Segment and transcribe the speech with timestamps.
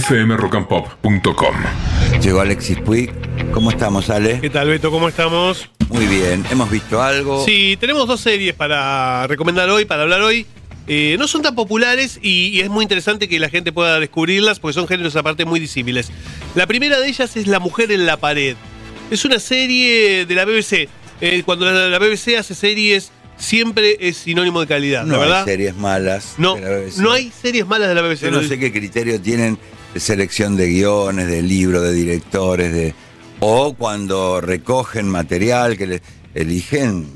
[0.00, 1.54] fmrockandpop.com.
[2.22, 3.10] Llegó Alexis Puig.
[3.52, 4.40] ¿Cómo estamos, Ale?
[4.40, 4.90] ¿Qué tal, Beto?
[4.90, 5.68] ¿Cómo estamos?
[5.88, 6.44] Muy bien.
[6.50, 7.44] ¿Hemos visto algo?
[7.44, 10.46] Sí, tenemos dos series para recomendar hoy, para hablar hoy.
[10.86, 14.58] Eh, no son tan populares y, y es muy interesante que la gente pueda descubrirlas
[14.60, 16.10] porque son géneros aparte muy disímiles.
[16.54, 18.56] La primera de ellas es La Mujer en la Pared.
[19.10, 20.88] Es una serie de la BBC.
[21.20, 25.38] Eh, cuando la, la BBC hace series, siempre es sinónimo de calidad, No ¿la verdad?
[25.40, 26.34] hay series malas.
[26.38, 26.96] no, de la BBC.
[26.98, 28.20] no hay series malas de la BBC.
[28.22, 29.58] Yo no sé qué criterio tienen
[29.94, 32.94] de selección de guiones, de libros, de directores, de
[33.40, 36.02] o cuando recogen material que le
[36.34, 37.06] eligen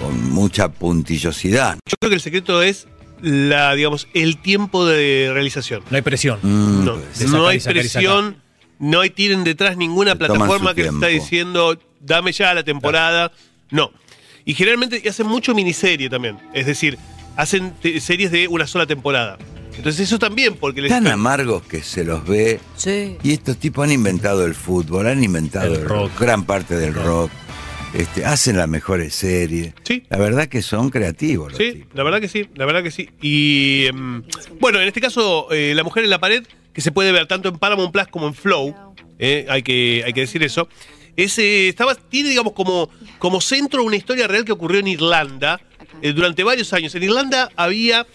[0.00, 1.78] con mucha puntillosidad.
[1.86, 2.86] Yo creo que el secreto es
[3.20, 5.82] la, digamos, el tiempo de realización.
[5.90, 6.38] No hay presión.
[6.42, 8.36] Mm, No, pues, no hay presión,
[8.78, 11.24] no hay tienen detrás ninguna Se plataforma que te está tiempo.
[11.24, 13.32] diciendo dame ya la temporada.
[13.70, 13.90] No.
[14.44, 16.38] Y generalmente hacen mucho miniserie también.
[16.54, 16.96] Es decir,
[17.36, 19.36] hacen series de una sola temporada.
[19.78, 22.60] Entonces eso también, porque les Tan amargos que se los ve.
[22.76, 23.16] Sí.
[23.22, 26.10] Y estos tipos han inventado el fútbol, han inventado El el rock.
[26.20, 27.30] gran parte del rock.
[27.94, 29.72] Este, hacen las mejores series.
[29.82, 30.02] Sí.
[30.10, 31.94] La verdad que son creativos los Sí, tipos.
[31.94, 33.08] la verdad que sí, la verdad que sí.
[33.22, 34.22] Y em,
[34.60, 37.48] bueno, en este caso, eh, La Mujer en la Pared, que se puede ver tanto
[37.48, 38.74] en Paramount Plus como en Flow,
[39.18, 40.68] eh, hay, que, hay que decir eso,
[41.16, 45.58] es, eh, estaba, tiene, digamos, como, como centro una historia real que ocurrió en Irlanda
[46.02, 46.94] eh, durante varios años.
[46.94, 48.06] En Irlanda había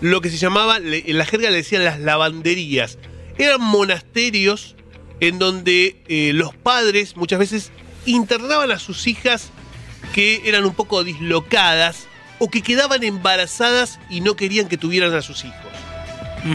[0.00, 2.98] lo que se llamaba, en la jerga le decían las lavanderías.
[3.38, 4.76] Eran monasterios
[5.20, 7.70] en donde eh, los padres muchas veces
[8.06, 9.50] internaban a sus hijas
[10.14, 12.06] que eran un poco dislocadas
[12.38, 15.56] o que quedaban embarazadas y no querían que tuvieran a sus hijos.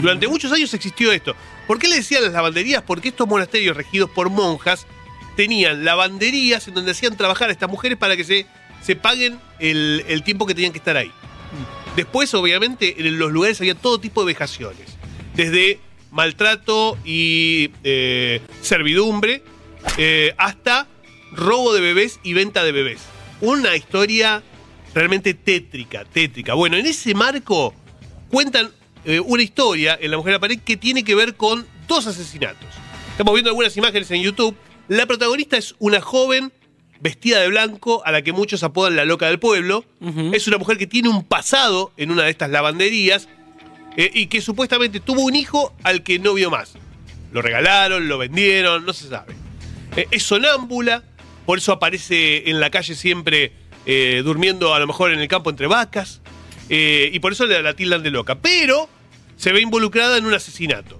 [0.02, 1.36] Durante muchos años existió esto.
[1.68, 2.82] ¿Por qué le decían las lavanderías?
[2.82, 4.86] Porque estos monasterios regidos por monjas
[5.36, 8.46] tenían lavanderías en donde hacían trabajar a estas mujeres para que se,
[8.82, 11.12] se paguen el, el tiempo que tenían que estar ahí.
[11.96, 14.96] Después, obviamente, en los lugares había todo tipo de vejaciones.
[15.34, 15.80] Desde
[16.10, 19.42] maltrato y eh, servidumbre
[19.96, 20.86] eh, hasta
[21.32, 23.00] robo de bebés y venta de bebés.
[23.40, 24.42] Una historia
[24.94, 26.54] realmente tétrica, tétrica.
[26.54, 27.74] Bueno, en ese marco
[28.30, 28.70] cuentan
[29.04, 32.06] eh, una historia en La Mujer en la Pared que tiene que ver con dos
[32.06, 32.68] asesinatos.
[33.10, 34.54] Estamos viendo algunas imágenes en YouTube.
[34.88, 36.52] La protagonista es una joven
[37.00, 39.84] vestida de blanco a la que muchos apodan la loca del pueblo.
[40.32, 43.28] Es una mujer que tiene un pasado en una de estas lavanderías
[43.96, 46.74] eh, y que supuestamente tuvo un hijo al que no vio más.
[47.32, 49.34] Lo regalaron, lo vendieron, no se sabe.
[49.96, 51.02] Eh, es sonámbula,
[51.44, 53.52] por eso aparece en la calle siempre
[53.86, 56.20] eh, durmiendo a lo mejor en el campo entre vacas,
[56.68, 58.34] y por eso la, la tildan de loca.
[58.36, 58.88] Pero
[59.36, 60.98] se ve involucrada en un asesinato.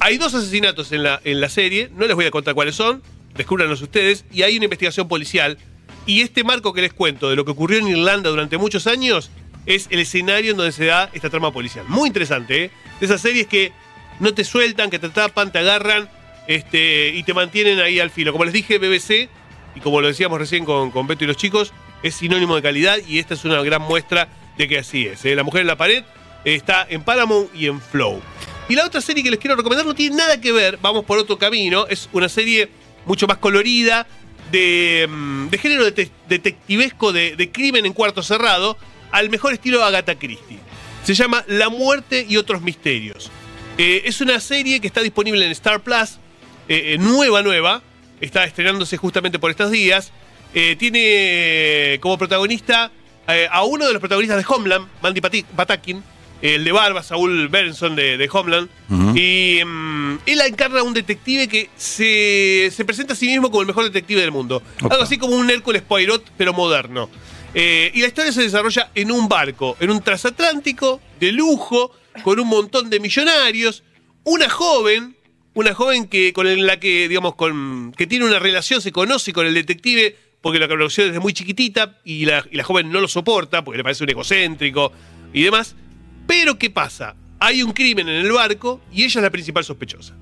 [0.00, 3.02] Hay dos asesinatos en la, en la serie, no les voy a contar cuáles son,
[3.38, 5.56] descúbranlos ustedes, y hay una investigación policial.
[6.04, 9.30] Y este marco que les cuento de lo que ocurrió en Irlanda durante muchos años
[9.64, 11.86] es el escenario en donde se da esta trama policial.
[11.88, 12.70] Muy interesante, ¿eh?
[13.00, 13.72] De esas series que
[14.20, 16.08] no te sueltan, que te tapan, te agarran
[16.46, 18.32] este, y te mantienen ahí al filo.
[18.32, 19.28] Como les dije, BBC,
[19.74, 21.72] y como lo decíamos recién con, con Beto y los chicos,
[22.02, 25.24] es sinónimo de calidad y esta es una gran muestra de que así es.
[25.24, 25.36] ¿eh?
[25.36, 26.02] La mujer en la pared
[26.44, 28.20] está en Paramount y en Flow.
[28.68, 31.18] Y la otra serie que les quiero recomendar no tiene nada que ver, vamos por
[31.18, 32.68] otro camino, es una serie
[33.08, 34.06] mucho más colorida,
[34.52, 38.78] de, mm, de género dete- detectivesco, de, de crimen en cuarto cerrado,
[39.10, 40.58] al mejor estilo Agatha Christie.
[41.04, 43.30] Se llama La muerte y otros misterios.
[43.78, 46.18] Eh, es una serie que está disponible en Star Plus,
[46.68, 47.82] eh, eh, nueva, nueva,
[48.20, 50.12] está estrenándose justamente por estos días.
[50.78, 52.90] Tiene como protagonista
[53.50, 56.02] a uno de los protagonistas de Homeland, Mandy Patakin,
[56.42, 58.68] el de Barba, Saúl Berenson de, de Homeland.
[59.16, 63.62] Y mm, él encarna a un detective que se, se presenta a sí mismo como
[63.62, 64.62] el mejor detective del mundo.
[64.82, 67.10] Algo así como un Hércules Poirot, pero moderno.
[67.54, 72.38] Eh, y la historia se desarrolla en un barco, en un transatlántico de lujo, con
[72.38, 73.82] un montón de millonarios.
[74.24, 75.16] Una joven,
[75.54, 79.46] una joven que con la que, digamos, con, que tiene una relación, se conoce con
[79.46, 83.08] el detective porque la conoció desde muy chiquitita y la, y la joven no lo
[83.08, 84.92] soporta porque le parece un egocéntrico
[85.32, 85.74] y demás.
[86.28, 87.16] Pero ¿qué pasa?
[87.40, 90.14] Hay un crimen en el barco y ella es la principal sospechosa.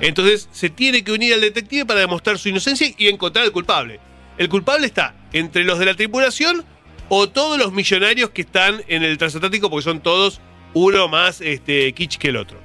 [0.00, 4.00] Entonces se tiene que unir al detective para demostrar su inocencia y encontrar al culpable.
[4.36, 6.64] El culpable está entre los de la tripulación
[7.08, 10.40] o todos los millonarios que están en el transatlántico porque son todos
[10.74, 12.58] uno más este, kitsch que el otro.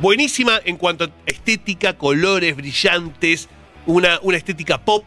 [0.00, 3.50] Buenísima en cuanto a estética, colores brillantes,
[3.84, 5.06] una, una estética pop,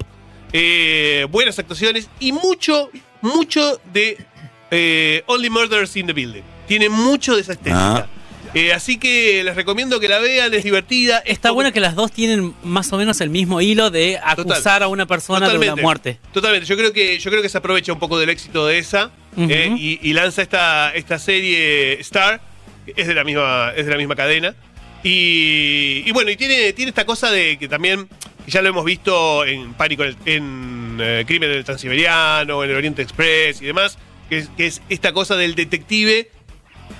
[0.53, 2.91] eh, buenas actuaciones y mucho,
[3.21, 4.23] mucho de
[4.69, 6.43] eh, Only Murders in the Building.
[6.71, 7.95] Tiene mucho de esa estética.
[7.97, 8.07] Ah.
[8.53, 11.19] Eh, así que les recomiendo que la vean, es divertida.
[11.25, 14.45] Está es bueno que las dos tienen más o menos el mismo hilo de acusar
[14.47, 14.83] Total.
[14.83, 16.19] a una persona de una muerte.
[16.33, 16.65] Totalmente.
[16.65, 19.75] Yo creo que, yo creo que se aprovecha un poco del éxito de esa eh,
[19.77, 22.39] y, y lanza esta, esta serie Star,
[22.85, 24.55] que es de la misma, es de la misma cadena.
[25.03, 28.07] Y, y bueno, y tiene, tiene esta cosa de que también,
[28.47, 33.01] ya lo hemos visto en Pánico, en, en eh, Crimen del Transiberiano, en el Oriente
[33.01, 33.97] Express y demás,
[34.29, 36.29] que es, que es esta cosa del detective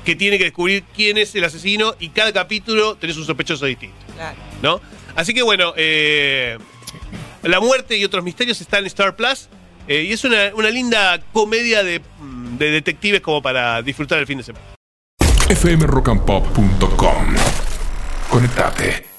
[0.06, 3.96] que tiene que descubrir quién es el asesino y cada capítulo tenés un sospechoso distinto.
[4.16, 4.38] Claro.
[4.62, 4.82] ¿No?
[5.16, 6.58] Así que bueno, eh,
[7.44, 9.50] La muerte y otros misterios está en Star Plus.
[9.88, 14.28] eh, y es una, una linda comedia de, mm, de detectives como para disfrutar el
[14.28, 14.66] fin de semana.
[15.56, 17.36] fmrockandpop.com.
[18.30, 19.11] Conectate.